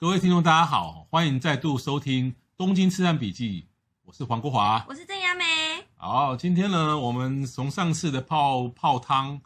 [0.00, 3.62] 各位听众，大家好，欢迎再度收听《东京吃汉笔记》，
[4.04, 5.44] 我是黄国华，我是郑雅美。
[5.96, 9.40] 好，今天呢，我们从上次的泡泡汤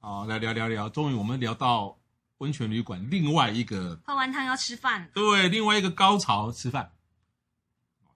[0.00, 1.98] 啊，来聊聊聊，终于我们聊到
[2.38, 6.92] 温泉旅馆另外一个泡完汤要吃饭，对，另外一个高潮吃饭，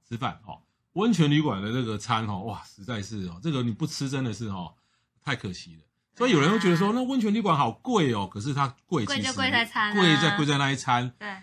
[0.08, 0.62] 吃饭哦，
[0.94, 4.72] 温泉旅馆的这个餐哦，哇，实在是哦，这个你不吃真的是哦，
[5.22, 5.82] 太可惜了。
[6.16, 11.12] 所以有人会觉得说，那温泉旅馆好贵哦，可是它贵，贵就贵在餐，贵在贵在那一餐。
[11.18, 11.36] 对，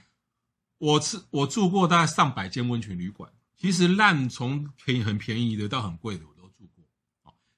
[0.80, 6.84] 我吃我住过大概上百间温泉旅馆，其实烂从便宜很便宜的到很贵的我都住过。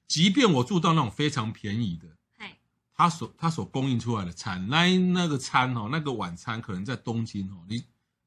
[0.06, 2.08] 即便我住到那种非常便宜的，
[2.94, 7.84] 他所他所供应出来的餐，那那个餐哦，那个晚餐可能在东京哦，你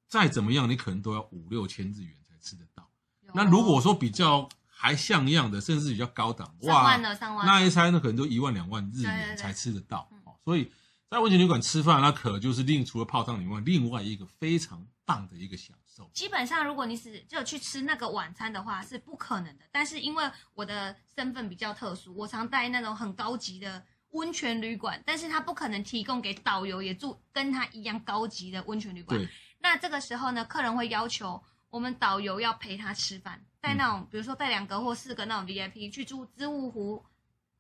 [0.08, 2.90] 再怎么样，你可能都要五六千日元才吃得到。
[3.34, 6.98] 那如果说比较还像样的，甚至比较高档，哇，
[7.46, 10.10] 那一餐呢可能都一万两万日元才吃得到。
[10.44, 10.72] 所以
[11.10, 16.10] 在温泉旅馆吃饭，那可就是另除了泡汤以外，另外一个非常棒的一个享受。
[16.14, 19.66] 基本上，如果你只就去吃那个晚餐的话，是不可能的。
[19.72, 29.20] 但是因为我的身份比较特殊，我常带那种很高级的温泉旅馆，但是他不可能提供给导游也住跟他一样高级的温泉旅馆。
[29.60, 37.06] 那这个时候呢，客人会要求我们导游要陪他吃饭，带那种、嗯、比如说带两个或四个那种 VIP 去住知物湖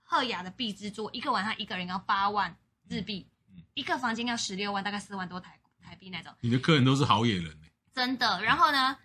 [0.01, 2.57] 赫雅的碧之座，一个晚上一个人要八万
[2.89, 3.27] 日币，
[3.73, 6.33] 一个房间要十六万，大概四万多台台币那种。
[6.41, 7.57] 你的客人都是好野人。
[7.93, 8.97] 真的，然后呢，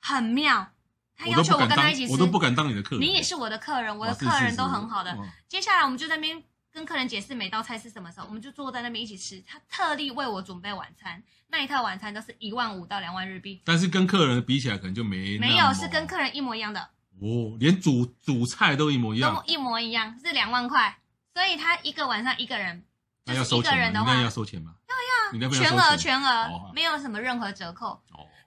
[0.00, 0.72] 很妙，
[1.16, 3.00] 他要求我跟他一起吃，我都不敢当你的客人。
[3.00, 5.16] 你也是我的客人，我的客人都很好的。
[5.48, 9.42] 接下来我们就在那边跟客人解释每道菜是什么时候，我们就坐在那边一起吃。
[9.46, 13.62] 他特地为我准备晚餐，那一套晚餐都是一万五到两万日币。
[13.64, 16.80] 但是跟客人比起来，可能就没没有，是跟客人一模一样的。
[17.20, 20.98] 哦，连主主菜都一模一样，都一模一样，是两万块。
[21.32, 22.84] 所以他一个晚上一个人，
[23.26, 24.04] 那要收钱吗？
[24.06, 24.74] 那要收钱吗？
[24.88, 28.00] 要要，全额全额，没有什么任何折扣。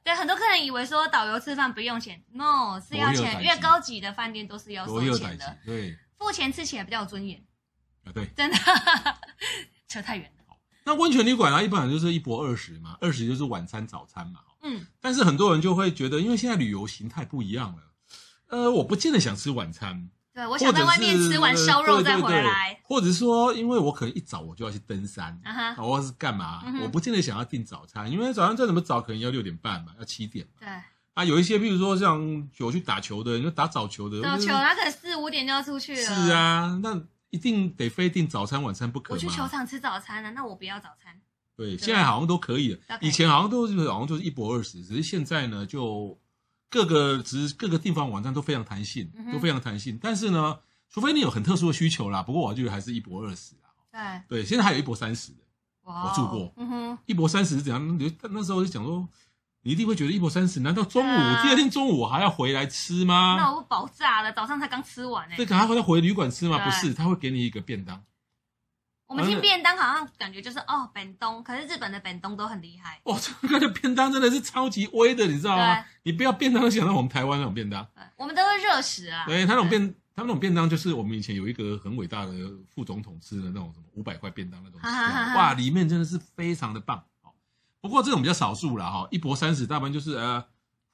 [0.04, 5.58] 对，很多客人以为说导游吃饭不用钱，no 是要钱，越高级的饭店都是要收钱的。
[5.66, 7.44] 对，付钱吃起来比较有尊严。
[8.06, 8.58] 啊，对，真的，
[9.90, 10.56] 扯太远了。
[10.86, 14.40] 那温泉旅馆啊，一般就是一波二十嘛，二十就是晚餐、早餐嘛。
[14.62, 14.88] 嗯。
[15.02, 17.84] 但是很多人就会觉得，因为现在旅游形态不一样了，
[18.48, 20.10] 呃，我不见得想吃晚餐。
[20.38, 30.46] 对，我想在外面吃完烧肉再回来，或者说，因为我可能一早我就要去登山，啊哈，或者是干嘛，我不见得想要订早餐，因为早上再怎么早，可能要六点半吧，要七点。
[30.60, 30.68] 对，
[31.16, 36.02] 啊，有一些，譬如说像有去打球的，你就打早球的，早球他可能四五点就要出去了。
[36.04, 39.16] 是啊，那一定得非订早餐晚餐不可。
[39.16, 41.20] 我去球场吃早餐了，那我不要早餐。
[41.56, 46.16] 对，现在好像都可以了，以前好像都是好像就是一博二十，只是现在呢，就
[46.70, 50.60] 各个只是各个地方网站都非常弹性，都非常弹性，但是呢。
[50.90, 53.68] 除非你有很特殊的需求啦，不过我觉得还是一泊二十啊。
[53.92, 55.40] 对对，现在还有一泊三十的，
[55.84, 56.54] 我住过。
[56.56, 58.00] 嗯哼，一泊三十是怎样？
[58.32, 59.06] 那时候就讲说，
[59.64, 63.36] 你一定会觉得一泊三十，难道中午、啊、第二天中午我还要回来吃吗？
[63.38, 65.36] 那我不爆炸了，早上才刚吃完呢。
[65.36, 66.58] 对，赶快回来回旅馆吃吗？
[66.64, 68.02] 不是，他会给你一个便当。
[69.08, 73.00] 我们听便当好像感觉就是哦，本东，可是日本的本东都很厉害。
[73.06, 75.84] 哇，这个的便当真的是超级威的，你知道吗？
[76.04, 79.26] 你不要便当想到我们台湾那种便当，我们都是热食啊。
[79.26, 79.96] 对，他那种便。
[80.18, 82.34] 他们那种便当就是我们以前有一个很伟大的
[82.74, 87.04] 副总统吃的那种什么五百块便当那种，哇，里面真的是非常的棒。
[87.80, 90.44] 不过这种比较少数了哈，一博三十，大部分就是呃，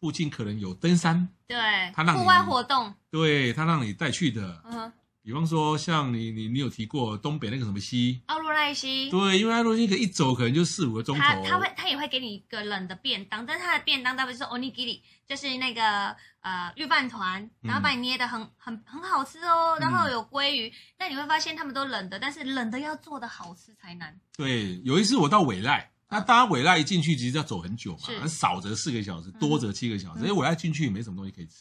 [0.01, 1.57] 附近可能有登山，对，
[1.95, 4.61] 他让户外活动，对他让你带去的。
[4.65, 4.91] 嗯
[5.23, 11.23] 比方说，像你你你有提过东北那个什么西，奥入濑溪，对，因为奥入濑溪可一走可能就四五个钟头。
[11.23, 24.13] 他他会他也会给你一个冷的便当，但是他的便当大部分是 onigiri，就是那个呃御饭团，然后把你捏的很、嗯、很很好吃哦，然后有鲑鱼，嗯、但你会发现他们都冷的，但是冷的要做的好吃才难。
[24.35, 31.59] 对，有一次我到尾濑，那大家尾濑一进去其实要走很久嘛，是少则四个小时，多则七个小时，因为尾濑进去也没什么东西可以吃。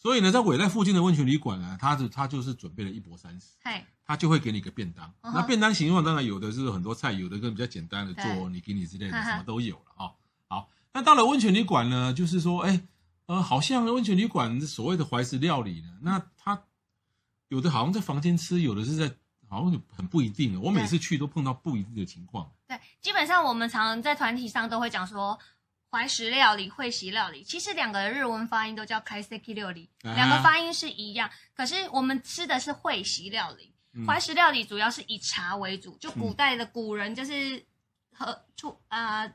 [0.00, 3.48] 对所以呢，在尾濑附近的温泉旅馆呢，他就他就是准备了一波三十，
[4.06, 5.12] 他就会给你个便当。
[5.20, 10.12] 那便当形状当然有的是很多菜，有的跟比较简单的做你给你之类的，什么都有了啊。
[10.48, 12.80] 好，那到了温泉旅馆呢，就是说，哎，
[13.26, 16.62] 呃，好像温泉旅馆所谓的怀石料理呢，那他
[17.48, 19.12] 有的好像在房间吃，有的是在，
[19.48, 20.58] 好像很不一定。
[20.62, 22.50] 我每次去都碰到不一定的情况。
[22.68, 25.38] 对，基本上我们常常在团体上都会讲说。
[25.90, 31.30] 怀石料理、会席料理，其实两个的日文发音都叫 kaiseki 料理，啊、两个发音是一样。
[31.54, 33.74] 可是我们吃的是会席料理，
[34.06, 35.96] 怀、嗯、石料理主要是以茶为主。
[35.98, 37.64] 就古代的古人，就是
[38.12, 39.34] 和出啊、呃、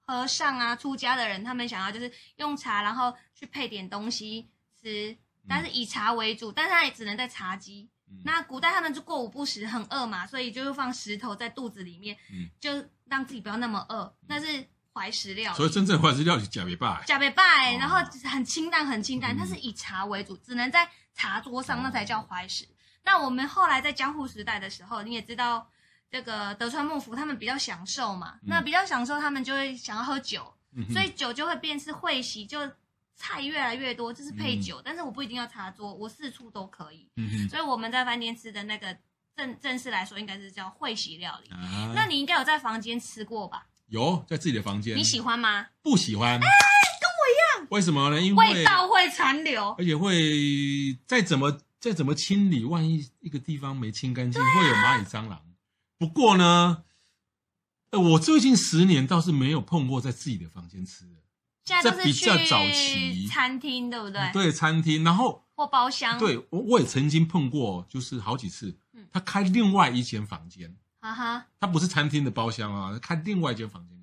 [0.00, 4.48] 和尚啊、出家的人，他们想要就是用茶，然后去配点东西
[4.80, 5.16] 吃，
[5.46, 7.90] 但是以茶为主，但是他也只能在茶几。
[8.08, 12.70] 嗯、那古代他们就过午不食，很饿嘛，所以就会放石头在肚子里面，嗯、就
[13.06, 14.14] 让自己不要那么饿。
[14.26, 17.42] 但是怀石料理，所以真正怀石料理是呷袂饱，呷袂饱，
[17.80, 17.98] 然后
[18.30, 22.64] 很清淡，很清淡，它是以茶为主，只能在茶桌上，那才叫怀石。
[23.02, 25.68] 那我们后来在江户时代的时候，你也知道，
[26.08, 30.54] 这个德川幕府他们比较享受嘛，那比较享受，他们就会想要喝酒，
[30.92, 32.70] 所以酒就会变是会席，就
[33.16, 37.10] 菜越来越多，就是配酒，但是我不一定要茶桌，我四处都可以。
[37.50, 38.96] 所以我们在饭店吃的那个
[39.36, 41.50] 正正式来说，应该是叫会席料理。
[41.94, 43.66] 那你应该有在房间吃过吧？
[43.94, 45.66] 有在自己的房间，你喜欢吗？
[45.80, 46.32] 不喜欢。
[46.32, 47.68] 哎，跟我一样。
[47.70, 48.20] 为什么呢？
[48.20, 55.40] 因为味道会残留，而且会再怎么再怎么清理，万一一个地方没清干净，啊、会有蚂蚁、蟑螂。
[55.96, 56.82] 不过呢，
[57.92, 61.12] 我最近十年倒是没有碰过在自己的房间吃的。
[61.64, 64.20] 现在都是去餐厅，对不对？
[64.32, 66.18] 对，餐厅，然后或包厢。
[66.18, 68.76] 对，我我也曾经碰过，就是好几次。
[68.92, 70.76] 嗯、他开另外一间房间。
[71.04, 73.94] 啊哈，它不是餐厅的包厢啊，看另外一间房间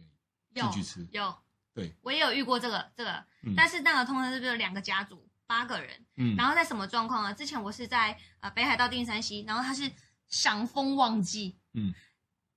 [0.53, 1.07] 给你进去吃。
[1.11, 1.35] 有，
[1.73, 3.11] 对，我也有遇过这个这个，
[3.41, 7.33] 嗯、但是那个通常是不是有两个家族，八个人，嗯，然后在什么状况啊？
[7.33, 9.91] 之前我是在呃北海道定山溪，然后它是
[10.27, 11.91] 赏枫旺季，嗯，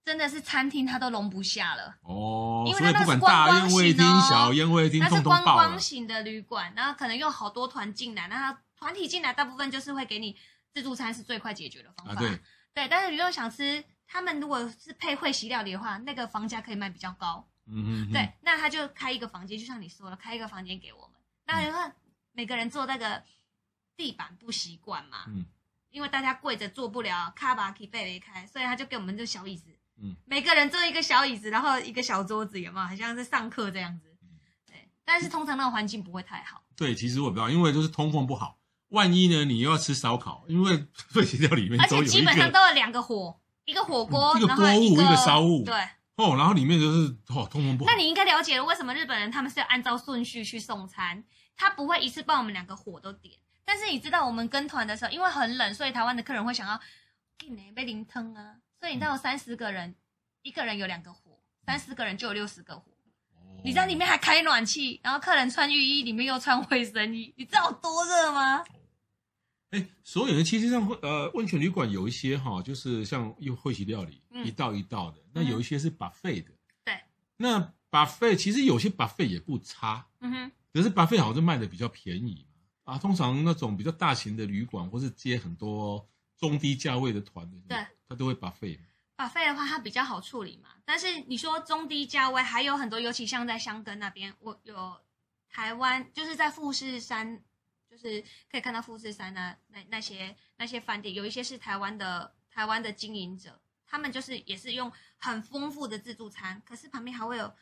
[0.05, 1.97] 真的是餐厅它都容不下了。
[2.03, 10.37] 哦，因为它那是观光型的、哦，小宴会厅，它是观光型的旅馆，然后可能有好多团进来，那团体进来大部分就是会给你
[10.71, 12.39] 自助餐是最快解决的方法，啊、对，
[12.75, 13.83] 对，但是你又想吃。
[14.15, 17.45] 他们如果是配会席料理的话，那个房价可以卖比较高。
[17.67, 21.21] 嗯嗯，对，那他就开一个房间，就像你说了，开一个房间给我们。
[21.47, 21.97] 那你看
[22.31, 23.25] 每个人坐那个
[23.97, 25.45] 地板不习惯嘛，嗯，
[25.91, 29.65] 因为大家跪着坐不了，卡巴可以背离开，所以他就给我们这小椅子。
[30.01, 32.87] 嗯，每个人坐一个小椅子，然后一个小桌子，有没有？
[32.87, 34.17] 好像在上课这样子。
[34.65, 36.63] 对，但是通常那个环境不会太好。
[36.77, 38.61] 对，其实我不知道，因为就是通风不好。
[38.91, 43.41] 万一呢，你又要吃烧烤，因为 会席料里面都有，而且基本上都有两个火。
[43.65, 45.75] 一个火锅，嗯、一个锅物，一个烧物，对，
[46.17, 47.91] 哦，然后里面就是哦，通风不好。
[47.91, 51.25] 那你应该了解了，为什么日本人他们是要按照顺序去送餐，
[51.57, 53.35] 他不会一次帮我们两个火都点。
[53.65, 56.79] 但是你知道，我们跟团的时候，因为很冷，所以台湾的客人会想要
[57.39, 58.57] 给你杯灵汤啊。
[58.79, 59.97] 所以你知道，三十个人，嗯、
[60.43, 62.93] 一个人有两个火，三十个人就有六十个火。
[63.35, 68.63] 哦、你知道里面还开暖气，然后客人穿浴衣，里面又穿卫生衣，你知道多热吗？
[69.75, 75.19] 哎，所有的其实上，呃，温泉旅馆有一些哈，就是像又会席料理，嗯、一道一道的。
[75.33, 76.53] 那有一些是 buffet 的，
[76.85, 76.97] 对。
[77.37, 80.53] 那 buffet 其实有些 buffet 也不差，嗯哼。
[80.73, 82.47] 可是 buffet 好像卖的比较便宜
[82.85, 82.99] 嘛啊。
[82.99, 88.79] 通常那种比较大型的旅馆，或是接很多中低价位的团的，对，他都会 buffet。
[89.17, 90.69] buffet 的话，它比较好处理嘛。
[90.85, 94.97] 但是你说中低价位还有很多，尤其像在香根那边，我有
[95.49, 97.43] 台湾就是在富士山。
[97.95, 98.21] 就是
[98.51, 107.55] 可以看到富士山啊，那那些那些饭店，有一些是台湾的台湾的经营者，他们就是也是用很丰富的自助餐，可是旁边还会有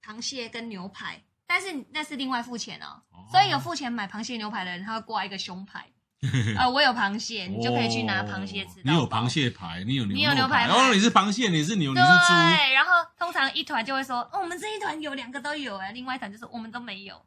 [0.00, 3.02] 螃蟹跟牛排，但是那是另外付钱哦。
[3.10, 5.90] 哦，所以有付钱买螃蟹牛排的人，他会挂一个胸牌，
[6.56, 8.80] 呃，我有螃蟹，你就可以去拿螃蟹吃。
[8.84, 12.56] 你有螃蟹牌，你有牛，你有牛排，然后你是螃蟹，你是牛，你是猪。
[12.56, 17.20] 对，然后通常一团就会说，哦，我们这一团有两个都有哎，另外一团就是我们都没有。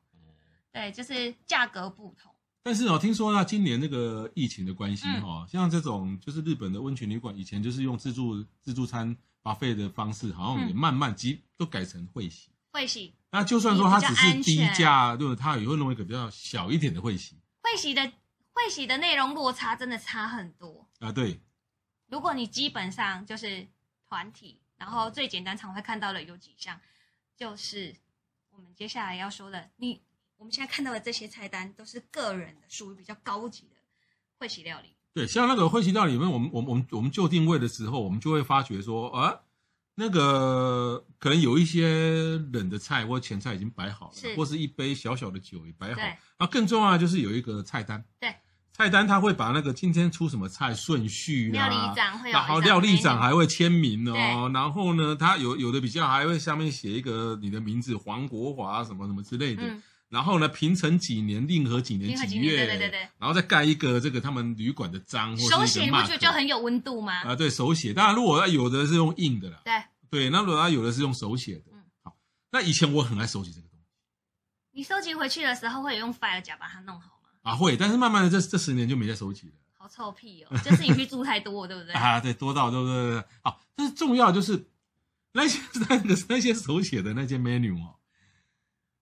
[0.71, 2.34] 对，就是价格不同。
[2.65, 12.49] 但是哦，听说呢，今年那个疫情的关系哈，嗯、像这种就是日本的温泉旅馆，以前就是用自助自助餐 buffet 的方式，好像也慢慢基都改成会席。
[12.71, 13.13] 会席。
[13.29, 17.35] 那就算说它只是低价，对，它也会弄一个比较小一点的会席。
[17.61, 18.01] 会席的
[18.51, 21.11] 会席的内容落差真的差很多啊！
[21.11, 21.39] 对。
[22.07, 23.67] 如果你基本上就是
[24.09, 26.81] 团体，然后最简单常会看到的有几项，
[27.37, 27.95] 就是
[28.49, 30.01] 我们接下来要说的你。
[30.45, 33.75] 我们现在看到的这些菜单都是个人的，属于比较高级的
[34.37, 34.89] 会席料理。
[35.11, 39.39] 对，像那个会席料理里面，我们、我们、我们、我们就定位的时候，我们就会发觉说，啊，
[39.95, 45.95] 那个可能有一些冷的菜或前菜已经摆好了，是或是一杯小小的酒也摆好。
[45.95, 48.05] 对那更重要的就是有一个菜单。
[48.19, 48.35] 对，
[48.71, 54.51] 菜单他会把那个今天出什么菜顺序啊，料理长会有，然后料理长还会签名哦。
[54.53, 59.63] 然后呢，他有有的比较还会下面写一个你的名字黄国华什么什么之类的。
[59.63, 59.81] 嗯
[60.15, 67.15] 然后呢，平成几年，令和几年几月，对对对，然后再盖一个这个他们旅馆的章，手写不就就很有温度吗？
[67.23, 67.93] 啊，对手写。
[67.93, 69.73] 当然，如果有的是用印的啦，对
[70.09, 72.15] 对，那如果他有的是用手写的，嗯，好。
[72.49, 73.85] 那以前我很爱收集这个东西，
[74.71, 77.29] 你收集回去的时候会有用 file 夹把它弄好吗？
[77.41, 79.53] 啊，会，但是慢慢的这这十年就没再收集了。
[79.77, 81.91] 好臭屁哦，就是你去住太多， 对不对？
[81.91, 83.23] 啊，对，多到对不对对。
[83.43, 84.65] 好，但是重要就是
[85.33, 87.95] 那些 那个那些手写的那些 menu 哦，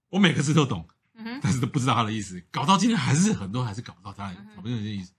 [0.09, 5.12] 我每个字都懂，嗯哼，但是都不知道它的意思，搞到今天还是很多还是搞不到它的搞不清楚意思。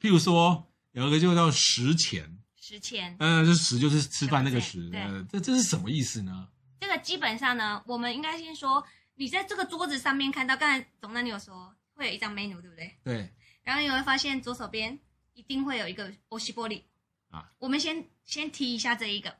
[0.00, 6.48] 譬如说有一个就叫食钱，食钱，嗯，这食就是吃饭那个食，呃，这这是什么意思呢？
[6.78, 12.96] 这个基本上呢，我们应该先说，你在这个桌子上面看到，刚才总那你有说会有一张 menu，对不对？
[13.02, 13.32] 对。
[13.62, 14.98] 然后你会发现左手边
[15.32, 16.82] 一定会有一个おしぼり
[17.30, 17.50] 啊。
[17.58, 19.36] 我们先先提一下这一个，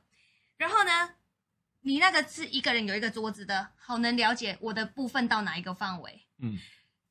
[0.57, 1.11] 然后呢，
[1.81, 6.25] 你那个是一个人有一个桌子的，好能了解我的部分到哪一个范围。
[6.41, 6.57] 嗯。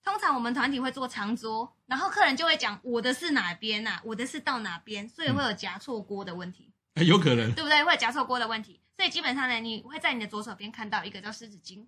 [0.04, 4.02] 通常我们团体会做长桌，然后客人就会讲我的是哪边呐、啊？
[4.04, 5.09] 我的是到哪边？
[5.09, 6.73] 所以会有夹错锅的问题。
[6.95, 7.83] 哎，有可能，对不对？
[7.83, 8.80] 会有夹错锅的问题。
[8.97, 11.85] 所以基本上呢，你会在你的左手边看到一个叫湿纸巾，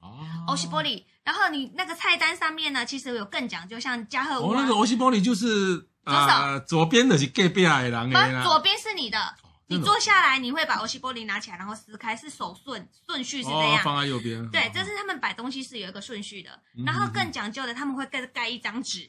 [0.00, 0.16] 哦，
[0.48, 1.04] おしぼり。
[1.22, 4.52] 然后你那个菜单上面呢，其实有更讲究，像加贺屋。
[4.52, 8.42] 哦，那个おしぼり就是左手左边的是隔壁的人的。
[8.42, 9.18] 左边是你的，
[9.66, 13.84] 你坐下来，你会把おしぼり拿起来，然后撕开，是手顺顺序是这样。
[13.84, 14.50] 放在右边。
[14.50, 16.60] 对，这是他们摆东西是有一个顺序的。
[16.84, 19.08] 然后更讲究的，他们会盖盖一张纸。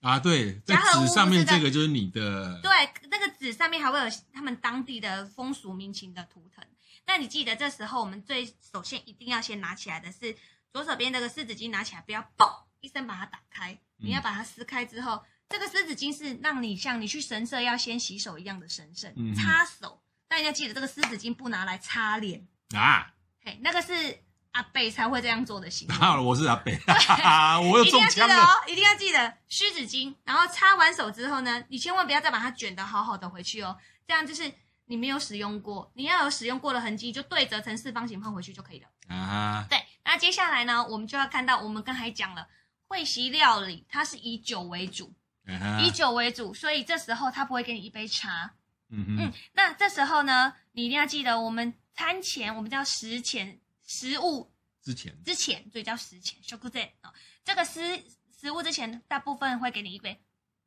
[0.00, 2.60] 啊，对，在纸上面这个就是你的。
[2.60, 2.70] 对，
[3.10, 4.04] 那个纸上面还会有
[4.34, 6.62] 他们当地的风俗民情的图腾。
[7.06, 10.36] 那你记得这时候，我们最首先一定要先拿起来的是
[10.70, 20.01] 左手边这个湿纸巾，拿起来不要嘣一声把它打开，你要把它撕开之后，嗯、 这个湿纸巾是让你像你去神社要先洗手一样的神圣，嗯、擦手。
[20.27, 23.11] 但要记得这个湿纸巾不拿来擦脸啊，
[23.43, 24.19] 嘿，那个是
[24.51, 25.93] 阿伯才会这样做的行为。
[25.97, 33.77] 好，我是阿伯，对我有中枪了哦，一定要记得湿纸巾，然后擦完手之后呢，你千万不要再把它卷得好好的回去哦，
[34.07, 34.51] 这样就是。
[34.91, 38.87] 你没有使用过，你要有使用过的痕迹，就对折成四方形放回去就可以了。
[39.15, 39.79] 啊，对。
[40.03, 42.47] 那接下来呢，我们就要看到我们刚才讲了
[42.87, 45.13] 会席料理，它是以酒为主，
[45.55, 48.53] 啊、以酒为主，所以这时候他不会给你一杯茶。
[48.89, 49.33] 嗯嗯。
[49.53, 54.51] 那这时候呢，你一定要记得，我们餐前我们叫食前，食物
[54.81, 56.37] 之前之前，所以叫食前。
[56.41, 57.13] 食前啊，
[57.43, 58.03] 这个食
[58.39, 60.21] 食物之前，大部分会给你一杯。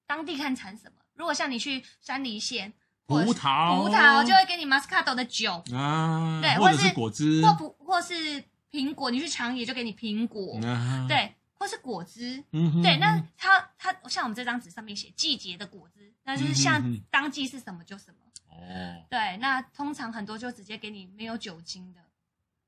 [0.06, 1.02] 当地看产什么？
[1.14, 2.72] 如果像你去山梨县。
[3.04, 18.16] 葡萄，葡萄就会给你 Moscato 的酒啊，对，或者是果汁，或不或是苹果，你去长野就给你苹果，啊、对，或是果汁，嗯哼，对，那它它像我们这张纸上面写季节的果汁，那就是像当季是什么就什么，
[18.48, 22.00] 哦、嗯，对，那通常很多就直接给你没有酒精的，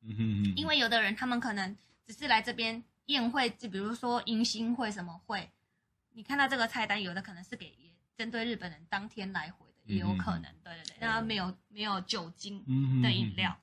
[0.03, 5.51] 嗯哼，因为有的人他们可能只是来这边宴会，就比如说迎新会什么会，
[6.13, 7.77] 你看到这个菜单，有的可能是给
[8.17, 9.75] 针对日本人当天来回的。
[9.87, 12.65] 也有可能，对对对，让它没有没有酒精
[13.03, 13.55] 的饮料。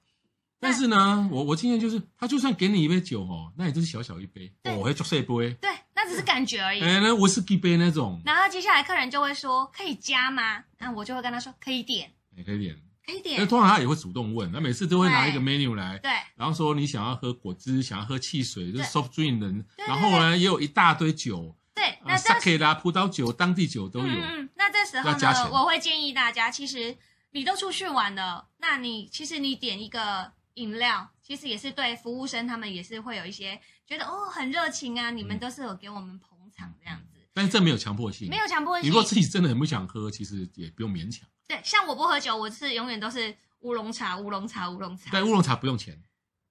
[0.61, 5.51] 但是呢，我我经验就是，他就算给你一杯酒哦，那也就是小小一杯，我会做碎杯。
[5.59, 6.81] 对，那只是感觉而已。
[6.81, 8.21] 哎，那威士忌杯那种。
[8.23, 10.63] 然后接下来客人就会说可以加吗？
[10.77, 12.11] 那我就会跟他说可以点。
[12.35, 12.75] 也可以点，
[13.05, 13.39] 可以点。
[13.39, 19.51] 那通常他也会主动问，那每次都会拿一个 menu 来，对，然后说你想要喝果汁，想要喝汽水，就是 soft drink 的。
[19.87, 21.55] 然后呢，也有一大堆酒。
[21.73, 24.05] 对，那这 sake 啦，葡萄酒、当地酒都有。
[24.07, 26.95] 嗯，那这时候呢，我会建议大家，其实
[27.31, 37.19] 你都出去玩了，那你其实你点一个饮料，其实也是对服务生他们也是会有一些觉得哦很热情啊，你们都是有给我们捧场这样子。
[37.33, 38.85] 但是这没有强迫性，没有强迫性。
[38.85, 41.27] 你如果自己真的很不想喝，其实也不用勉强。
[41.47, 45.11] 对，像我不喝酒，我是永远都是乌龙茶、乌龙茶、乌龙茶。
[45.11, 46.01] 对，乌龙茶不用钱，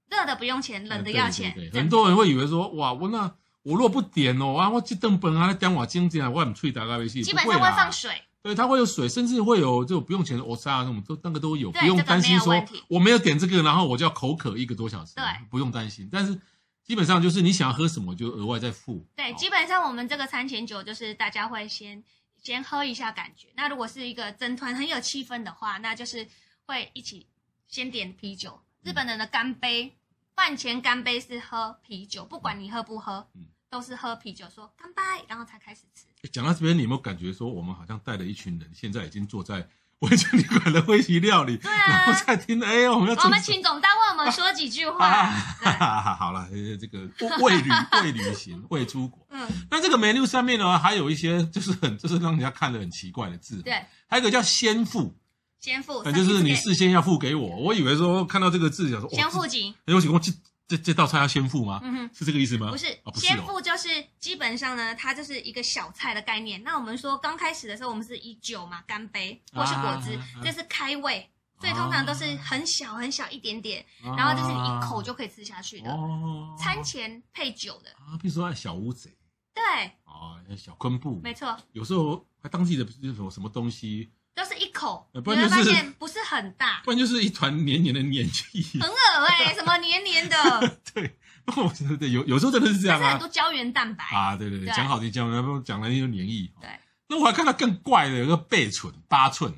[0.08, 1.54] 热的不用钱，冷的要钱。
[1.72, 3.34] 很多人会以为说，哇，我那。
[3.62, 12.54] 我若不点哦啊，我这顿本啊，点我精进啊，我很脆打开微信，基本上会放水，对，它会有水，甚至会有这种不用钱的欧沙那种，都那个都有，不用担心说
[12.88, 16.08] 我没有点这个，然后我就要口渴一个多小时，对，不用担心。
[16.10, 16.40] 但是
[16.82, 19.06] 基本上就是你想要喝什么就额外再付。
[19.14, 22.02] 对，基本上我们这个餐前酒就是大家会先
[22.42, 23.48] 先喝一下感觉。
[23.56, 26.26] 那如果是一个整团很有气氛的话，那就是
[26.66, 27.26] 会一起
[27.68, 28.60] 先点啤酒。
[28.82, 29.94] 日本人的干杯。
[30.32, 36.06] 饭前干杯是喝啤酒，不管你喝不喝，嗯，都是喝啤酒，说干杯，然后才开始吃。
[36.28, 39.68] 讲到这边，你有没有感觉说，我们好像带了一群人，现在已经坐在
[40.00, 45.06] 温泉旅馆的会席料理，对啊，然后在听，哎，我们要，我们请总单为我们说几句话。
[45.64, 46.48] 啊、好了，
[46.80, 47.00] 这个
[47.40, 47.70] 未旅
[48.02, 55.16] 未旅行未出国，嗯，那这个 menu 上面呢，还有一些就是很就是让人家看得很奇怪的字，对，还有一个叫先付。
[55.58, 57.56] 先付，就是你事先要付给我。
[57.56, 59.74] 我以为说看到这个字，想说先付金。
[59.84, 60.32] 有请问这
[60.70, 61.80] 这这道菜要先付吗？
[61.82, 62.70] 嗯哼，是这个意思吗？
[62.70, 62.86] 不是，
[63.16, 63.88] 先付就是
[64.20, 66.62] 基本上呢，它就是一个小菜的概念。
[66.62, 75.90] 那我们说刚开始的时候，我们是以酒嘛，干杯或是果汁，这是开胃，所以通常都是很小很小一点点，啊、然后就是一口就可以吃下去的。
[75.90, 79.10] 哦，餐前配酒的啊，比如说小乌贼，
[79.52, 79.62] 对，
[80.04, 90.36] 啊，小昆布，没错，有时候还当季的那种什么东西，都是一口，不然就是、你会发现不是很大，不然就是一团黏黏的黏液，很恶哎、欸，什么黏黏的，
[90.94, 96.70] 对，对对，有有时候真的是这样啊，很多胶原蛋白啊，对对对，讲好听胶原，不讲了又黏液，对。
[97.08, 99.52] 那我还看到更怪的，有个背唇八寸，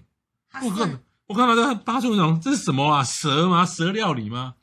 [0.62, 3.04] 我看我看到这八寸这是什么啊？
[3.04, 3.64] 蛇吗？
[3.64, 4.54] 蛇料理吗？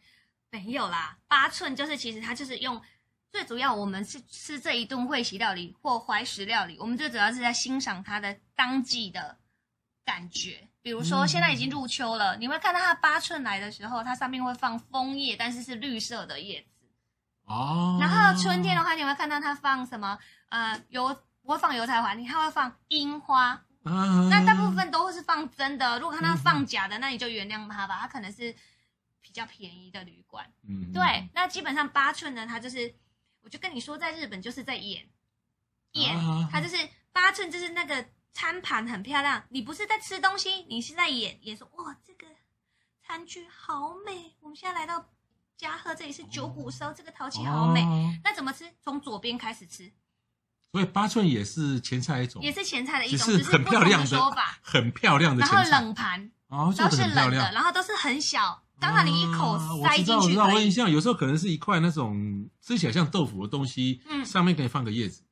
[0.51, 2.81] 没有啦，八寸就是其实它就是用
[3.31, 9.37] 最主要，我们是吃这一顿会席料理或怀石料理，我们最主要是在欣赏它的当季的
[10.09, 10.67] 感觉。
[10.81, 16.87] 比如说现在已经入秋了，嗯、你会看到它八寸来的时候，它上面会放枫叶，但是是绿色的叶子
[17.45, 17.97] 哦。
[17.99, 20.17] 然后春天的话，你会看到它放什么？
[20.49, 21.15] 呃，油。
[21.41, 23.51] 不会放油菜花，你还会放樱花，
[23.83, 25.97] 啊、那大部分都会是放真的。
[25.97, 28.53] 如果看到放假的，那你就原谅它吧，它可能是
[29.19, 30.45] 比较便宜的旅馆。
[30.67, 31.27] 嗯，对。
[31.33, 32.93] 那基本上八寸呢，它就是，
[33.41, 35.09] 我就跟你说，在日本就是在演
[35.93, 36.15] 演，
[36.51, 36.75] 它就是
[37.11, 39.43] 八寸，就是那个餐盘很漂亮。
[39.49, 42.27] 你不是在吃东西，你是在演演说，哇，这个
[43.05, 44.35] 餐具好美。
[44.39, 45.09] 我们现在来到
[45.57, 47.81] 嘉贺，这里是九谷烧，这个陶器好美。
[47.81, 48.71] 啊、那怎么吃？
[48.81, 49.91] 从左边开始吃。
[50.71, 55.43] 所以八寸也是前菜一种，也是前菜的一种，只是很漂亮的说法，很漂亮的。
[55.43, 60.11] 然后冷盘哦，都是冷的，然后都是很小，刚好你一口塞进去。
[60.13, 65.23] 我知道，我印象有时候可能是一块那种吃起来像豆腐的东西，嗯，上面可以放个叶子，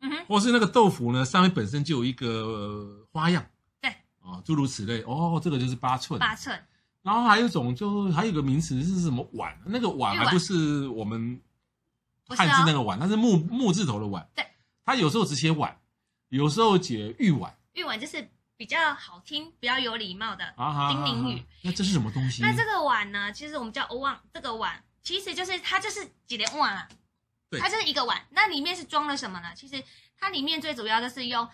[0.00, 3.44] 嗯哼，或是那个豆腐呢，上面本身就有一个花样，
[3.80, 3.90] 对，
[4.20, 5.02] 啊，诸如此类。
[5.02, 6.58] 哦，这个就是八寸，八寸。
[7.02, 9.58] 然后还有一种，就还有一个名词是什么碗？
[9.64, 11.40] 那个碗还不是我们
[12.28, 14.44] 汉字那个碗，它是木木字头的碗，对。
[14.84, 15.78] 它有时候只写碗，
[16.28, 17.56] 有时候写玉碗。
[17.72, 21.42] 玉碗就是比较好听、比较有礼貌的叮咛语。
[21.62, 22.42] 那这是什么东西？
[22.42, 23.32] 那这个碗呢？
[23.32, 24.20] 其实我们叫欧旺。
[24.34, 26.88] 这个碗其实就是它就是几连碗啊，
[27.58, 28.24] 它就是一个碗。
[28.30, 29.52] 那里面是装了什么呢？
[29.54, 29.82] 其实
[30.18, 31.48] 它里面最主要的是用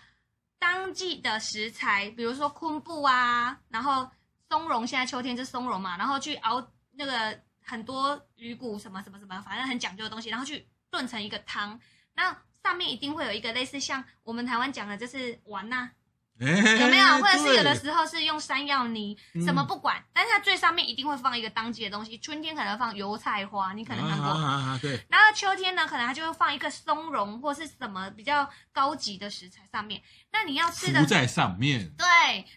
[0.59, 4.09] 当季的食材，比如说昆布啊，然后
[4.49, 11.79] 松茸，现在秋天就是松茸嘛，然后去熬那个很多鱼骨什么什么什么，反正很讲究的东西，然后去炖成一个汤。
[12.13, 15.91] 那上面一定会有一个类似像我们台湾讲的，就是丸呐，
[16.39, 17.07] 有没有？
[17.17, 22.17] 或者是有的时候是用山药泥，什么不管，但是它最上面一定会放一个当季的东西。
[22.17, 24.79] 春天可能放油菜花，你可能看过。
[24.81, 25.03] 对。
[25.09, 30.01] 然后秋天呢，可能它就会放一个松茸或是什么比较高级的食材上面。
[30.31, 31.91] 那你要吃的在上面。
[31.97, 32.05] 对。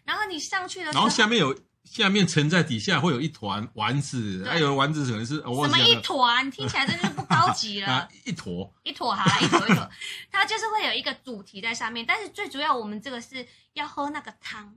[0.05, 1.57] 然后你上去的时候，然后下面有。
[1.83, 8.07] 下面沉在底下会有一团丸子，还有丸子可能是什么一团，听起来真的是不高级了。
[8.25, 9.91] 一坨一坨哈，一坨一坨，
[11.01, 12.07] 一个主题在上面。
[12.07, 14.77] 但是最主要，我们这个是要喝那个汤，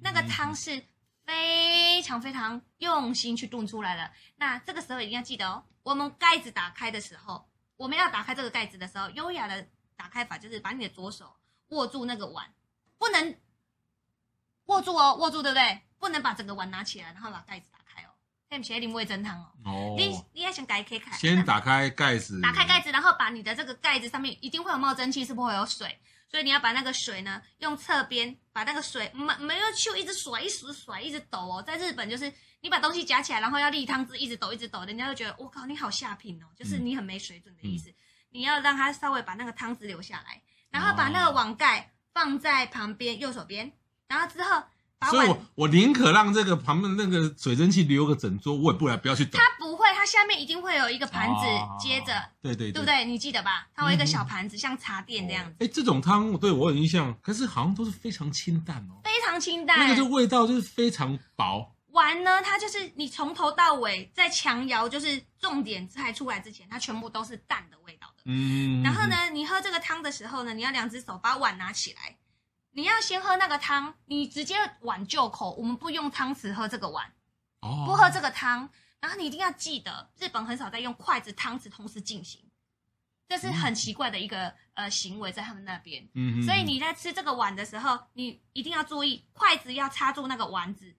[0.00, 0.82] 那个汤是
[1.24, 4.10] 非常非常用心去炖出来的。
[4.36, 11.36] 那这个时候一定要记得哦，我们盖子打开的时候，我们要打开这个盖子的时候，优雅的打开法就是把你的左手
[11.68, 12.52] 握住那个碗，
[12.98, 13.36] 不能
[14.66, 15.82] 握住哦，握住对不对？
[15.98, 17.78] 不能把整个碗拿起来，然后把盖子打
[18.50, 18.56] 开哦。
[18.56, 19.52] 他们写林味噌汤哦。
[19.64, 19.94] 哦。
[19.96, 21.16] 你你要先盖开开。
[21.16, 22.40] 先打开盖子。
[22.40, 31.62] 打开盖子，然后把你的这个盖子上面一定会有冒蒸汽，是不会有水，所以你要把那个水呢，用侧边把那个水没没有去一直甩，一直甩，一直抖哦。
[31.62, 37.90] 在日本就是你把东西夹起来，然后要沥汤汁，一直抖，一直抖，人家就觉得我靠，你好下品哦，就是你很没水准的意思。
[37.90, 37.94] 嗯、
[38.30, 43.72] 你要让它稍微把那个汤汁留下来，然后把那个碗盖放在旁边右手边，
[44.06, 44.62] 然后之后。
[45.10, 49.38] 所以我我宁可让这个旁边那个水蒸气留个整桌，我也不来不要去抖。
[49.38, 51.44] 它不会，它下面一定会有一个盘子
[51.78, 53.04] 接着，对对对，对不对？
[53.04, 53.66] 你记得吧？
[53.74, 55.56] 它会有一个小盘子，像茶垫这样子。
[55.60, 59.78] 哎，这种汤对我有印象，可是好像都是非常清淡哦，非常清淡。
[59.78, 61.70] 那个就味道就是非常薄。
[61.88, 68.22] 碗呢，它就是你从头到尾在强摇，就是重点菜出来之前，它全部都是淡的味道的。
[68.24, 68.82] 嗯。
[68.82, 72.16] 然后呢，你喝这个汤的时候呢，你要两只手把碗拿起来。
[72.74, 77.06] 你要先喝那个汤，你直接碗就口，我们不用汤匙喝这个碗，
[77.60, 78.68] 哦，不喝这个汤。
[79.00, 82.42] 然后你一定要记得，日本很少在用筷子、汤匙同时进行，
[83.28, 86.08] 这是很奇怪的一个、嗯、呃行为，在他们那边。
[86.14, 90.96] 嗯，所以你在吃这个碗的时候，你一定要注意，筷子要插住那个丸子，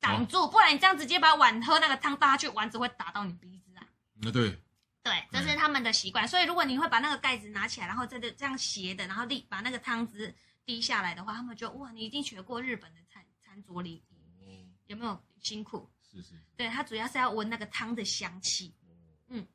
[0.00, 3.86] 挡住，哦、不然你这样直接把碗喝那个汤倒下去，丸子会打到你鼻子啊。
[4.20, 4.58] 那对，
[5.04, 6.26] 对，这是他们的习惯。
[6.26, 10.34] 所以如果你会把那个盖子拿起来，然后这个这样斜的，然后立把那个汤汁。
[10.66, 14.44] 滴下来的话，他们就哇，你一定学过日本的餐餐桌礼仪，哦、
[14.86, 15.88] 有没有辛苦？
[16.02, 18.72] 是是，对，它主要是要闻那个汤的香气。
[18.82, 18.94] 哦、
[19.28, 19.46] 嗯，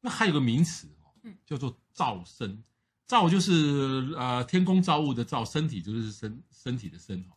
[0.00, 2.62] 那还有个名词哦，嗯，叫做灶身。
[3.06, 7.32] 灶就是呃天公造物的灶，身体就是身身体的身哦。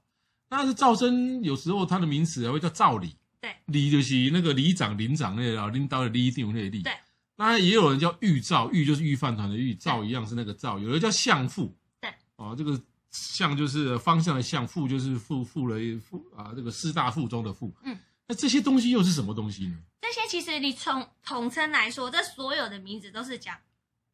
[0.50, 6.82] 但是灶生有时候它的名词还会叫灶里，对，里就是那个里长、领长那个领导的里长那个里。
[6.82, 6.94] 对，
[7.38, 10.78] 当然也有人叫御灶，御就是御饭团的御，灶一样是那个灶。
[10.78, 12.78] 有的叫相父，对，哦，这个
[13.12, 17.74] 相就是方向的相，父就是父父了父啊，这个师大附中的父。
[17.84, 17.98] 嗯，
[18.28, 19.78] 那这些东西又是什么东西呢？
[20.02, 23.58] 这些其实你从统称来说，这所有的名字都是讲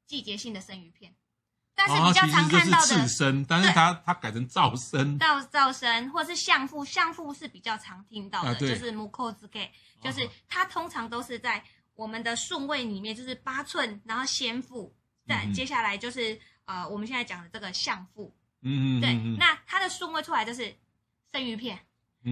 [0.05, 1.15] 季节性的生鱼片。
[1.79, 14.91] 但是比较常看到的，是生，但是它它改成噪声，噪噪声，或是相父，相父是比较常听到的，就是木扣子给，就是它通常都是在我们的顺位里面，就是八寸，然后先父，
[15.27, 20.75] 再接下来就是呃我们现在讲的这个相父，嗯嗯，对，那它的顺位出来就是
[21.31, 21.79] 生鱼片。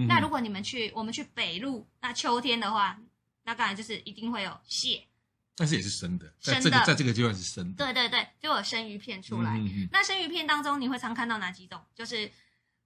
[0.08, 2.98] 那如果你们去我们去北路，那秋天的话，
[3.44, 5.02] 那当然就是一定会有蟹。
[5.56, 7.82] 但是也是生的，在这个在这个阶段是生的。
[7.82, 9.58] 对对对，就有生鱼片出来。
[9.90, 11.80] 那生鱼片当中，你会常看到哪几种？
[11.94, 12.30] 就是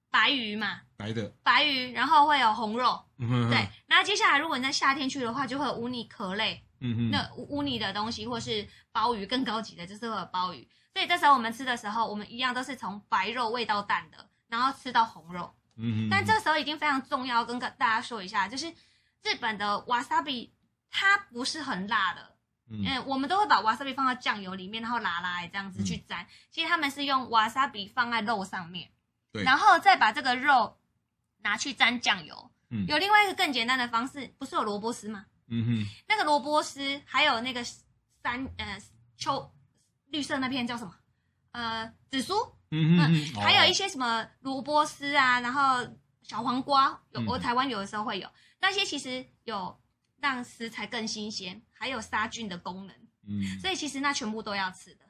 [0.08, 3.04] 白鱼嘛，白的白鱼，然后会有红肉。
[3.18, 6.62] 对，那接下来如果你在夏天去的话，就会有乌泥壳类。
[6.80, 7.10] 嗯哼。
[7.10, 10.68] 那乌乌泥的东西，或是鲍鱼，更高级的就是会有鲍鱼。
[10.92, 15.54] 所以这时候我们吃的时候，我们一样都是从白肉喂到淡的，然后吃到红肉。
[15.76, 16.08] 嗯哼。
[16.10, 18.66] 但这时候已经非常重要，跟大家说一下，就是
[19.22, 20.52] 日本的瓦萨比
[20.90, 22.36] 它不是很辣的。
[22.72, 26.22] 嗯，我们都会把瓦萨比放到酱油里面，然后拿来这样子去沾。
[26.22, 28.88] 嗯、其实他们是用瓦萨比放在肉上面，
[29.32, 30.78] 对，然后再把这个肉
[31.42, 32.50] 拿去沾酱油。
[32.68, 35.26] 嗯，有另外一个更简单的方式，不是有萝卜丝吗？
[35.50, 37.62] 嗯哼，那个萝卜丝还有那个
[38.22, 38.80] 三呃
[39.16, 39.52] 秋
[40.06, 40.94] 绿色那片叫什么？
[41.52, 42.34] 呃，紫苏。
[42.70, 45.86] 嗯哼，嗯还有一些什么萝卜丝啊，然后
[46.22, 49.78] 小黄瓜，有我台湾有的时候会有、嗯、那些，其实有。
[50.22, 52.94] 让食材更新鲜，还有杀菌的功能。
[53.26, 55.04] 嗯，所以其实那全部都要吃的。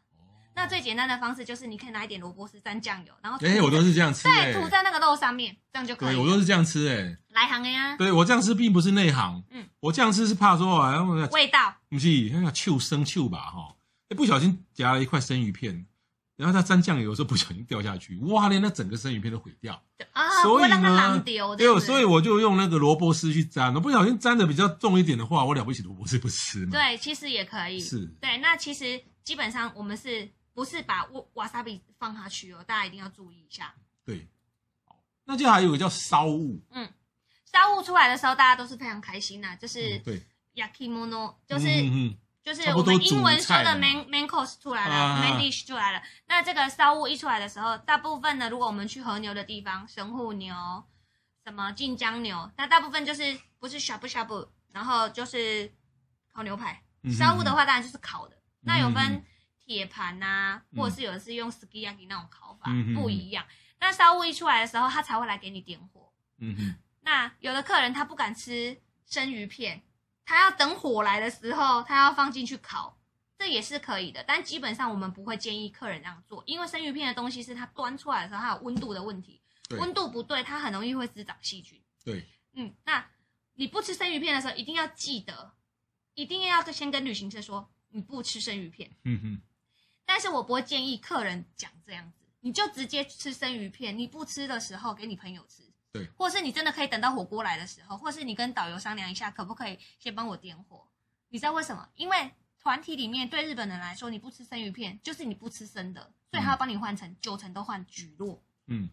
[0.50, 6.14] 哦，那最简单的方式就是你可以拿一点萝卜丝沾酱油，然后哎，我都是这样吃，对，涂在那个肉上面，这样就可以。
[6.14, 7.96] 对，我都是这样吃，哎，来行的呀。
[7.96, 13.76] 对，我这样吃并不是内行，嗯，我这样吃是怕说啊，味道不是，那个臭生臭吧哈，
[14.08, 15.86] 哎，不小心夹了一块生鱼片。
[16.36, 18.48] 然后它沾酱油的时候不小心掉下去，哇！
[18.48, 19.74] 连那整个生鱼片都毁掉。
[20.12, 21.22] 啊，所以呢，
[21.58, 23.74] 对，所以我就用那个萝卜丝去沾。
[23.74, 26.70] 我不小心沾的比较重一点的话，我了不起萝卜丝不吃嘛。
[26.72, 27.78] 对，其实也可以。
[27.78, 28.06] 是。
[28.22, 30.26] 对，那其实基本上我们是
[30.60, 32.62] 不是把瓦瓦萨比放下去哦？
[32.66, 33.74] 大家一定要注意一下。
[34.04, 34.28] 对。
[35.24, 36.60] 那就还有一个叫烧物。
[36.70, 36.92] 嗯，
[37.50, 40.22] 烧物出来的时候，大家都是非常开心呐，就是对
[40.54, 41.66] ，yakimono，就是。
[42.42, 46.02] 就是我们英文说的 main main course 出来了，啊，main dish 出来了。
[46.26, 50.54] 那这个烧物一出来的时候，大部分呢，如果我们去和牛的地方，神户牛、
[51.44, 55.70] 什么近江牛，那大部分就是不是 shabu shabu，然后就是
[56.32, 56.82] 烤牛排。
[57.16, 58.36] 烧物的话，当然就是烤的。
[58.36, 59.22] 嗯、那有分
[59.70, 63.46] 铁盘呐，嗯、或者是有的是用 sukiyaki 那种烤法，嗯、不一样。
[63.78, 66.12] 那烧物一出来的时候，他才会来给你点火。
[66.38, 66.74] 嗯哼。
[67.02, 69.80] 那有的客人他不敢吃生鱼片。
[70.24, 72.98] 他要等火来的时候，他要放进去烤，
[73.38, 74.24] 这也是可以的。
[74.24, 81.80] 但基本上我们不会建议客人这样做，因为生鱼片的东西是它端出来的时候，它有温度的问题，对温度不对，它很容易会滋长细菌。
[82.04, 83.08] 对，嗯，那
[83.54, 85.52] 你不吃生鱼片的时候，一定要记得，
[86.14, 88.90] 一定要先跟旅行社说你不吃生鱼片。
[89.04, 89.40] 嗯哼。
[90.12, 95.62] 但是我不会建议客人讲这样子，你就直接吃生鱼片，你不吃的时候给你朋友吃。
[95.92, 100.84] 对，或是你真的可以等到火锅来的时候，或是你跟导游商量一下，可不可以先帮我点火？
[101.28, 101.88] 你知道为什么？
[101.94, 108.40] 因为团体里面对日本人来说，你不吃生鱼片，就是你不吃生的，所以他要帮你换成九成都换蒟蒻。
[108.66, 108.90] 嗯，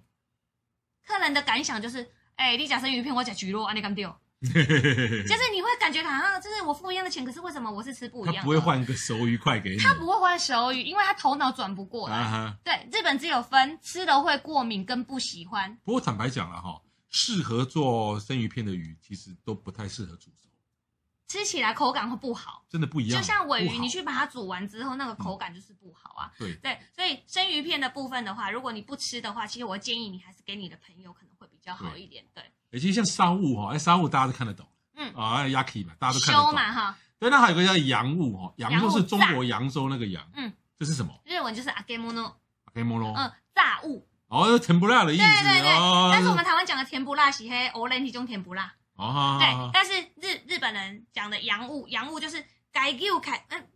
[1.04, 4.16] 客人的感想就是，哎、欸，你讲生鱼片，我讲蒟蒻，啊，你敢丢？
[4.42, 8.40] 就是 你会感觉好像就是我付一样的钱，可是为什么我是吃不一样的？
[8.40, 9.78] 他不会换个熟鱼块给你。
[9.78, 12.56] 他不会换熟鱼，因为他头脑转不过来。
[12.64, 15.78] 对，日本只有分吃的会过敏跟不喜欢。
[15.84, 16.82] 不过坦白讲了哈。
[17.10, 20.50] 适合做生鱼片的鱼，其实都不太适合煮熟，
[21.26, 23.20] 吃起来口感会不好，真的不一样。
[23.20, 26.30] 就像尾鱼，你去把它煮完之后，那个口感就是不好啊。
[26.34, 32.26] 嗯、对对，所以生鱼片的部分的话，如果你不吃的话，其实我建议你还是给你的朋友可能会比较好一点。
[32.36, 36.98] 对，而且像商务哈，哎，商务大家都看得懂，嗯啊，yaki 嘛，大家都看得懂嘛哈。
[37.20, 41.14] 对，那还有个叫洋务哈，洋务是中国扬州那个洋，嗯，这是什么？
[41.26, 42.34] 日文就是扬げ物，扬
[42.76, 44.08] げ物，嗯，炸物。
[44.28, 45.24] 哦，甜不辣的意思。
[45.24, 48.74] 对对对，哦、但是我们台湾讲的甜不辣是黑欧 lenty 中甜不辣。
[48.96, 49.38] 哦。
[49.40, 53.68] 对，但是日日本人讲的洋务，洋务就是该揪开，嗯，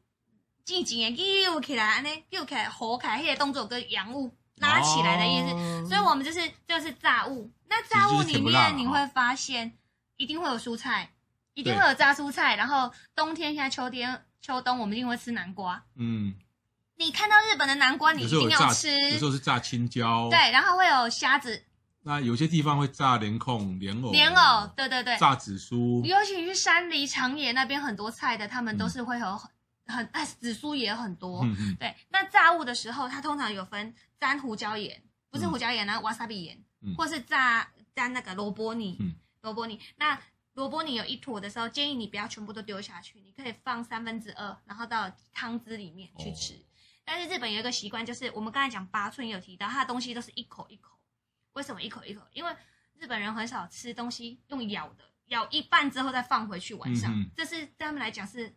[0.65, 5.53] 静静的揪起来，安尼揪开，合开，那个动作跟洋物拉起来的意思。
[5.53, 7.51] 哦、所以我们就是就是炸物。
[7.67, 9.73] 那炸物里面你会发现，
[10.17, 11.11] 一定会有蔬菜，
[11.53, 12.55] 一定会有炸蔬菜。
[12.55, 15.83] 然后冬天现在秋天秋冬，我们一定会吃南瓜。
[15.95, 16.35] 嗯。
[16.97, 18.95] 你看到日本的南瓜，你一定要吃。
[19.09, 21.63] 有时候是炸青椒，对，然后会有虾子，
[22.03, 29.49] 那有些地方会炸莲控、莲藕、莲藕，对对对，炸紫苏，尤其是山梨长野那边很多菜的，他们都是会有很、
[29.87, 31.41] 嗯、很哎紫苏也很多。
[31.43, 31.75] 嗯嗯。
[31.79, 38.95] 对，那炸物的时候，它通常有分沾胡椒盐，不是胡椒盐，然后瓦萨比盐，嗯、或是炸沾那个萝卜泥。
[39.01, 39.15] 嗯。
[39.41, 40.21] 萝卜泥，那
[40.53, 46.53] 萝卜泥有一坨的时候，建议你不要全部都丢下去，你可以放三分之二，然后到汤汁里面去吃。
[46.53, 46.65] 哦、
[47.03, 50.95] 但是日本有一个习惯，就是我们刚才讲八寸也有提到，它的东西都是一口一口。
[51.53, 52.21] 为什么一口一口？
[52.33, 52.55] 因为
[52.99, 58.55] 日本人很少吃东西用咬的，咬一半之后再放回去晚上，嗯、这是对他们来讲是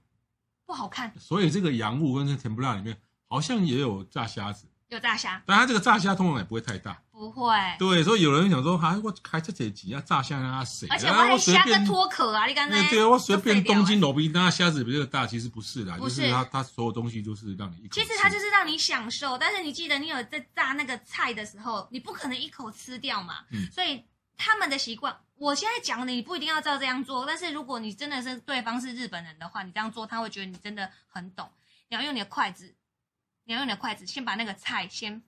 [0.66, 1.18] 不好看。
[1.18, 7.52] 所以这个洋物跟这甜不辣里面好像也有炸虾子，有炸虾，但它这个炸虾通常也不会太大，不会。
[7.78, 10.86] 对，所以有人想说，还我开这几集要炸虾让它谁？
[10.88, 12.46] 而且我还虾个脱壳啊！
[12.46, 17.94] 你刚才对，我随便东京罗宾，那虾子比这个大，其实不是啦，不是就是它它所有东西就是让你一口。
[17.94, 23.44] 其实它就是让你享受，但是你记得你有在炸那个菜的时候，你不可能一口吃掉嘛。
[23.50, 23.66] 嗯。
[23.72, 24.04] 所以
[24.36, 31.50] 他们的习惯，我现在讲的你不一定要照这样做，但是如果你真的是对方是日本人的话，你这样做他会觉得你真的很懂。
[31.88, 32.74] 你要用你的筷子，
[33.44, 35.22] 你要用你的筷子先把那个菜先。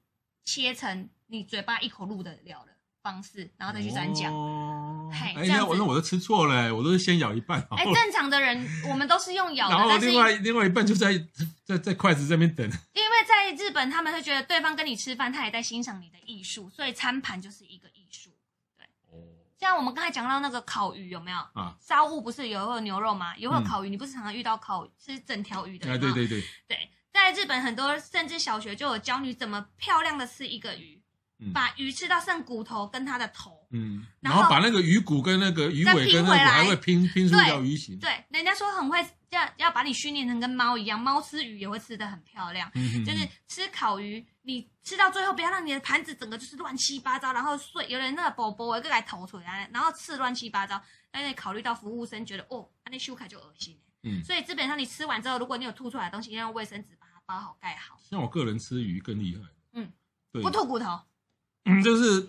[0.49, 4.33] 切成你嘴巴一口入得了的方式，然后再去蘸酱。
[4.33, 7.61] 哦，嘿，哎呀，我那我都吃错了，我都是先咬一半。
[7.73, 11.21] 哎，正常的人我们都是用咬的，然后另外另外一半就在
[11.65, 12.65] 在在筷子这边等。
[12.93, 18.31] 因为在日本，他们会觉得对方跟你吃饭，他也在欣赏你的艺术，所以餐盘就是一个艺术。
[18.77, 19.19] 对，哦，
[19.59, 21.77] 像我们刚才讲到那个烤鱼，有没有啊？
[21.81, 23.37] 烧物不是有会有牛肉吗？
[23.37, 25.91] 有会有烤鱼，你不是常常遇到烤是整条鱼的？
[25.91, 26.89] 哎，对对对，对。
[27.17, 31.03] 在日本，很多甚至小学就有教你怎么漂亮的吃一个鱼，
[31.39, 37.99] 嗯、把鱼吃到剩骨头跟它的头，嗯，然后，然后把那个鱼骨跟那个鱼尾跟那个还会拼拼出一条鱼形。
[37.99, 38.99] 对，人家说很会
[39.31, 42.71] 要要把你训练成跟猫一样，猫吃鱼也会吃的很漂亮。
[43.05, 53.79] 就是吃烤鱼，你吃到最后不要让你的盘子整个就是乱七八糟，然后碎，有人那个宝宝一个来头出来，然后吃乱七八糟，但是考虑到服务生觉得哦，那修改就恶心。
[54.03, 56.96] 嗯，所以基本上你吃完之后，如果你有吐出来的东西，要用卫生纸。
[57.27, 59.93] 包好盖好，像我个人吃鱼更厉害，嗯，
[60.33, 61.01] 对，不吐骨头，
[61.65, 62.29] 嗯，就是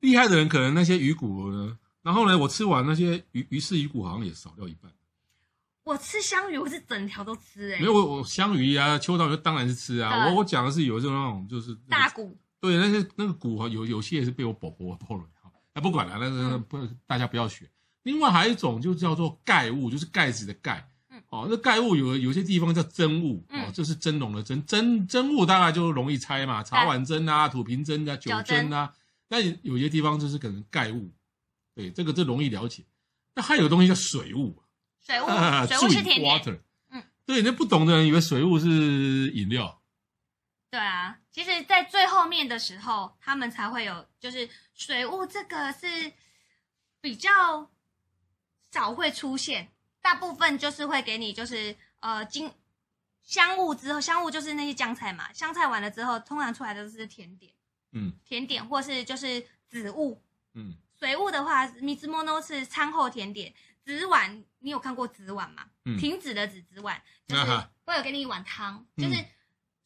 [0.00, 4.92] 厉害的人可能那些鱼骨呢，然后呢，我吃完那些鱼鱼翅鱼骨好像也少掉一半。
[5.84, 17.70] 我吃香鱼，我是整条都吃哎、欸，没有我我香鱼啊，秋刀鱼当然是吃啊，我我讲的是有这种那种就是、那个、大骨，对，那些那个骨有有些也是被我宝宝剥了，好，那不管了，那个不、嗯、大家不要学。
[18.02, 20.90] 另外还有一种就叫做盖物，就是盖子的盖。
[21.30, 28.94] 哦，那盖物有有些地方叫真物，嗯、哦，这是蒸笼的蒸，真真物大概就容易猜嘛，茶碗蒸啊、土瓶蒸啊、酒蒸啊。
[29.28, 31.12] 但有些地方就是可能盖物，
[31.74, 32.82] 对，这个这容易了解。
[33.34, 34.62] 那还有东西叫水物，
[34.98, 36.40] 水物，啊、水物是甜点。
[36.40, 36.60] Water,
[36.90, 39.82] 嗯，对，那不懂的人以为水物是饮料。
[40.70, 46.12] 对啊，其实，在最后面的时候，他们才会有，就是水物这个是
[47.02, 47.70] 比较
[48.72, 49.68] 少会出现。
[50.08, 52.50] 大部分就是会给你，就是呃，金
[53.22, 55.30] 香物之后，香物就是那些酱菜嘛。
[55.34, 57.52] 香菜完了之后，通常出来的都是甜点，
[57.92, 60.22] 嗯，甜点或是就是紫物，
[60.54, 63.52] 嗯，水物的话，米兹莫诺是餐后甜点。
[63.84, 65.68] 紫碗，你有看过紫碗吗？
[65.84, 67.44] 嗯，停止的紫紫碗，就是
[67.84, 69.22] 会有给你一碗汤，嗯、就是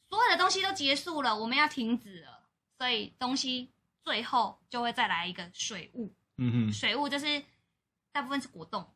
[0.09, 2.45] 所有的东西都结束了，我们要停止了，
[2.79, 3.73] 所以东西
[4.05, 7.43] 最后就会再来一个水物，嗯哼，水物就是
[8.13, 8.89] 大部分是果冻。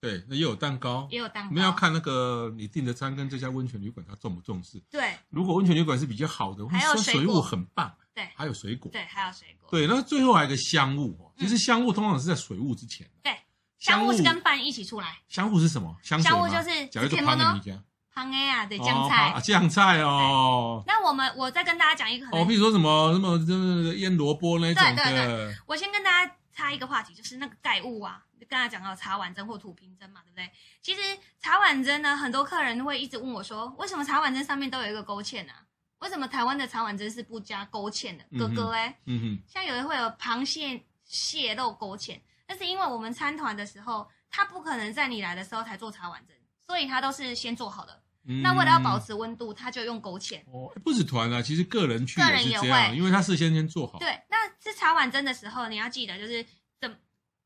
[0.00, 1.48] 对，那也有蛋糕，也有蛋糕。
[1.50, 4.78] 我们要看那个你订的餐跟这家温泉旅馆它重不重视。
[4.90, 7.92] 对，如果温泉旅馆是比较好的，还有水物很棒。
[8.14, 8.90] 对，还有水果。
[8.92, 9.68] 对，还有水果。
[9.70, 11.32] 对，那最后还有一个香物。
[11.38, 13.08] 其实香雾通常是在水雾之前。
[13.22, 13.36] 对，
[13.78, 15.18] 香雾是跟饭一起出来。
[15.28, 15.96] 香雾是什么？
[16.02, 17.82] 香雾就是假如说旁的米家。
[18.12, 19.40] 旁 A 啊，对，酱菜。
[19.40, 20.82] 酱菜哦。
[20.84, 22.26] 那我们我再跟大家讲一个。
[22.32, 25.04] 哦，比如说什么什么，就是腌萝卜那种的。
[25.04, 25.54] 对对对。
[25.66, 28.24] 我先跟大家插一个话题，就是那个盖物啊。
[28.46, 30.50] 刚才讲到茶碗蒸或土瓶蒸嘛，对不对？
[30.80, 31.00] 其实
[31.40, 35.64] 茶碗蒸呢，很多客人会一直问我说，为什么茶碗蒸上面都有一个勾芡呢、啊？
[35.98, 38.24] 为什么台湾的茶碗蒸是不加勾芡的？
[38.38, 46.36] 哥哥哎，嗯哼，像有的会有螃蟹蟹肉勾芡，但是因为我们参团的时候，他不可能在你来的时候才做茶碗蒸，
[46.68, 48.00] 所以他都是先做好的。
[48.30, 50.40] 嗯、那为了要保持温度，他就用勾芡。
[50.52, 53.98] 哦，不止团啊，其实个人去也是这样，个人也会，因为他事先先做好。
[53.98, 56.46] 对，那吃茶碗蒸的时候，你要记得就是。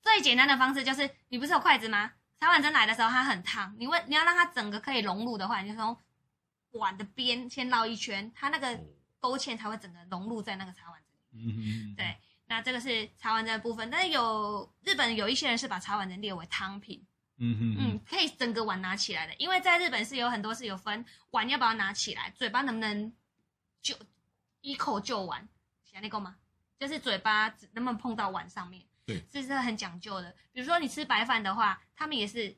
[0.03, 2.13] 最简单的方式就是，你不是有筷子吗？
[2.39, 5.97] 茶碗蒸来的时候它很烫，你问你要让它整个可以融入的话，你就从
[6.73, 8.79] 碗的边先绕一圈，它那个
[9.21, 11.93] 勾芡才会整个融入在那个茶碗蒸里面。
[11.93, 17.07] 嗯对，那这个是茶碗蒸的部分，但是有日本有一些人是把茶碗蒸列为汤品。
[17.39, 23.13] 嗯哼嗯，可以整个碗拿起来的，因为在日本是有很多是有分碗要不要拿起来，嘴巴能不能
[23.81, 23.97] 就
[24.61, 25.49] 一口就完，
[25.83, 26.37] 行那够吗？
[26.79, 28.85] 就是嘴巴能不能碰到碗上面。
[29.05, 30.35] 对，这是很讲究的。
[30.53, 32.57] 比如说你吃白饭的话，他们也是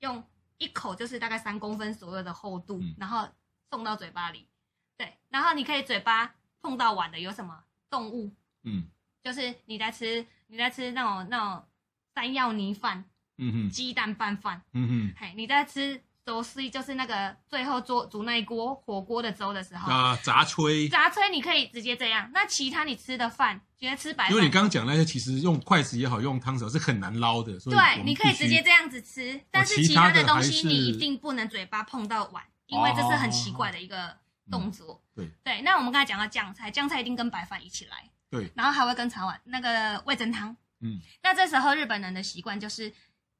[0.00, 0.22] 用
[0.58, 3.28] 一口就是大概三公分左右的厚度，嗯、然后
[3.70, 4.48] 送到嘴巴里。
[4.96, 8.34] 对，然后你可以嘴巴碰到碗的有什么动物？
[8.62, 8.88] 嗯，
[9.22, 11.68] 就是你在吃你在吃那种那种
[12.14, 13.04] 山药泥饭，
[13.38, 16.02] 嗯哼，鸡蛋拌饭，嗯哼，嘿，你在吃。
[16.26, 22.28] 粥是就是那个最后做煮那一锅火锅的粥的时候啊，杂炊，杂炊你可以直接这样。
[22.34, 27.60] 那其他你吃的饭，觉得吃白饭，因为你刚刚讲那些，其实用筷子也好，用汤勺是很难捞的。
[27.60, 34.16] 所以对，你可以直接这样子吃，但是其他的东西你一定不能嘴巴碰到碗，因为这是很奇怪的一个
[34.50, 35.00] 动作。
[35.14, 38.10] 对对，那我们刚才讲到酱菜，酱菜一定跟白饭一起来。
[38.28, 40.56] 对，然后还会跟茶碗那个味噌汤。
[40.80, 42.92] 嗯，那这时候日本人的习惯就是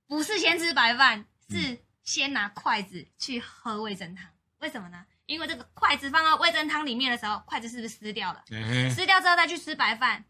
[0.06, 1.84] 不是先吃白饭，是。
[2.06, 4.24] 先拿筷子去喝味噌汤，
[4.60, 5.04] 为什么呢？
[5.26, 8.42] 因为这个筷子放到味噌汤里面的时候，筷子是不是湿掉了？
[8.50, 10.24] 欸、湿掉之后再去吃白饭，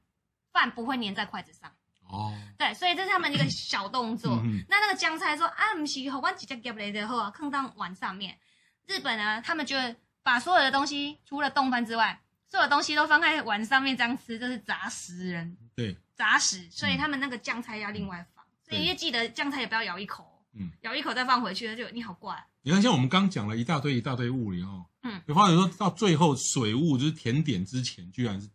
[0.53, 1.71] 饭不会粘在筷子上。
[2.09, 4.41] 哦，对，所以这是他们一个小动作。
[4.43, 8.39] 嗯、那那个姜菜说啊，不是，我直接夹来的后，放到碗上面。
[8.87, 9.77] 日本呢，他们就
[10.23, 15.59] 把所有的东西，除了冻饭之外，所有东西都放在碗上面这样吃，这是杂食人。
[15.75, 18.43] 对，杂食，所以他们那个酱菜要另外放。
[18.45, 20.36] 嗯、所以你要记得酱菜也不要咬一口。
[20.59, 22.35] 嗯，咬一口再放回去，就你好怪。
[22.63, 28.49] 你看，像我们刚讲了一大堆一大堆物理哦，嗯，有发现说到最后水物就是甜点之前，居然是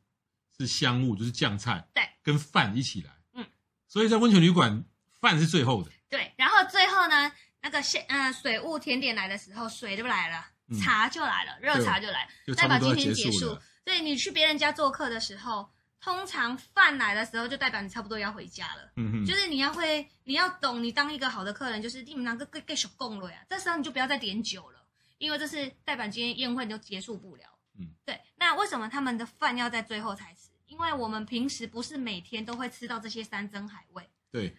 [0.57, 3.45] 是香物，就是酱菜，对，跟饭一起来，嗯，
[3.87, 4.83] 所以在温泉旅馆
[5.19, 10.45] 饭是最后的，对，然后最后呢，那个先呃水物甜点来的时候，水就来了，
[10.81, 13.57] 茶就来了，热茶就来了，代表今天结束。
[13.85, 15.69] 所以你去别人家做客的时候。
[16.01, 18.91] 通常饭来的时候，就代表你差不多要回家了。
[18.95, 23.45] 嗯哼，就是你要会，你要懂，你当一个好的客人，就是你们两个给给手供了呀。
[23.47, 24.83] 这时候你就不要再点酒了，
[25.19, 27.43] 因为这是代表今天宴会你就结束不了。
[27.79, 28.19] 嗯，对。
[28.35, 30.49] 那为什么他们的饭要在最后才吃？
[30.65, 34.09] 因为我们平时不是每天都会吃到这些山珍海味。
[34.31, 34.57] 对。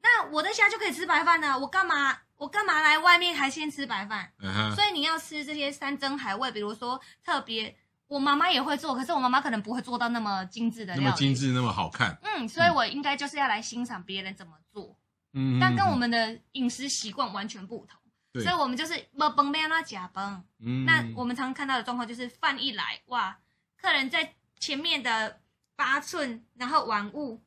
[0.00, 4.32] 那我在家就可以吃白饭呢，我干嘛我干嘛来外面还先吃白饭？
[4.38, 4.74] 嗯哼。
[4.74, 7.76] 所以你要吃这些山珍海味，比如说特别。
[8.14, 12.16] 我妈妈也会做，可是我妈妈可能不会做到那么精致的，那么精致，那么好看。
[12.22, 14.96] 嗯，所以我应该就是要来欣赏别人怎么做。
[15.32, 18.00] 嗯，但跟我们的饮食习惯完全不同。
[18.32, 20.44] 对，所以我们就是没崩没那假崩。
[20.60, 23.36] 嗯，那我们常看到的状况就是饭一来，哇，
[23.76, 25.40] 客人在前面的
[25.74, 27.42] 八寸，然后碗物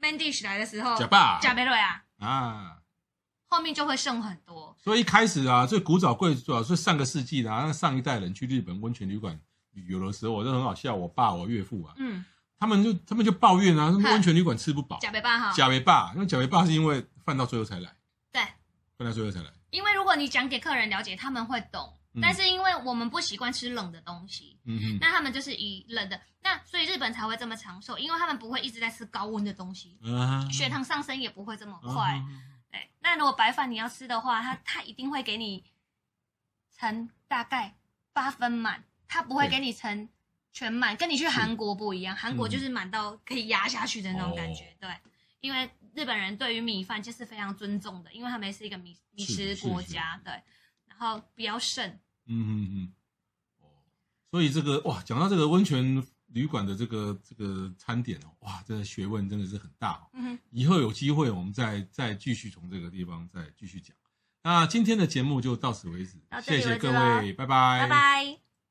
[0.00, 2.76] main dish 来的时候，假霸假贝瑞啊啊，
[3.48, 4.76] 后面就会剩很多。
[4.78, 9.40] 所以一开始啊，最古早贵族啊，是上个世纪的啊，那上一代人去日本温泉旅馆。
[9.88, 12.24] 有的时候我就很好笑，我爸我岳父啊，嗯，
[12.58, 17.94] 他们就他们就抱怨啊，温泉旅馆吃不饱，假没爸哈，假没爸，因为假没爸是因为饭到最后才来，
[18.32, 18.40] 对，
[18.96, 35.62] 饭到最后才来，因为如果你讲给客人了解，他们会懂，嗯、但是因为我们不习惯吃冷的东西，嗯哼，那他们就是以冷的，那所以日本才会这么长寿，因为他们不会一直在吃高温的东西，嗯，血糖上升也不会这么快，嗯、对，那如果白饭你要吃的话，他他一定会给你
[36.78, 37.76] 盛大概
[38.12, 38.82] 八分满。
[39.16, 40.06] 他不会给你盛
[40.52, 42.14] 全满，跟你去韩国不一样。
[42.14, 44.90] 韩国就是满到可以压下去的那种感觉，对。
[45.40, 50.32] 因为日本人对于米饭就是非常尊重的，因为他们是一个米米食国家，对。
[50.84, 51.88] 然后比较盛，
[52.26, 52.92] 嗯嗯嗯。
[53.60, 53.64] 哦，
[54.30, 60.10] 所以这个哇，讲到这个温泉旅馆的这个这个餐点哦，哇，这个学问真的是很大哦。
[60.12, 60.38] 嗯哼。
[60.50, 63.96] 以后有机会我们再再继续从这个地方再继续讲。
[64.42, 68.45] 那今天的节目就到此为止，谢谢各位，拜拜，拜拜。